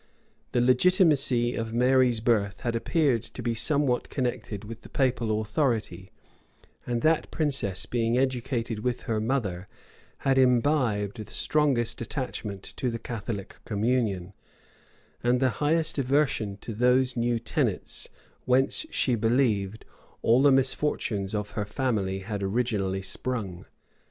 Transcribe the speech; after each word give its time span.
The 0.53 0.61
legitimacy 0.61 1.53
of 1.53 1.73
Mary's 1.75 2.21
birth 2.21 2.61
had 2.61 2.75
appeared 2.75 3.21
to 3.21 3.43
be 3.43 3.53
somewhat 3.53 4.09
connected 4.09 4.63
with 4.63 4.81
the 4.81 4.89
papal 4.89 5.41
authority; 5.41 6.09
and 6.87 7.03
that 7.03 7.29
princess 7.29 7.85
being 7.85 8.17
educated 8.17 8.79
with 8.79 9.01
her 9.03 9.19
mother, 9.21 9.67
had 10.25 10.39
imbibed 10.39 11.23
the 11.23 11.31
strongest 11.31 12.01
attachment 12.01 12.63
to 12.77 12.89
the 12.89 12.97
Catholic 12.97 13.57
communion, 13.63 14.33
and 15.23 15.39
the 15.39 15.49
highest 15.61 15.99
aversion 15.99 16.57
to 16.61 16.73
those 16.73 17.15
new 17.15 17.37
tenets, 17.37 18.09
whence, 18.45 18.87
she 18.89 19.13
believed, 19.13 19.85
all 20.23 20.41
the 20.41 20.51
misfortunes 20.51 21.35
of 21.35 21.51
her 21.51 21.63
family 21.65 22.21
had 22.21 22.41
originally 22.41 23.03
sprung. 23.03 23.65